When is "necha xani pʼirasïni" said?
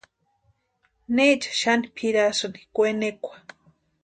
1.15-2.61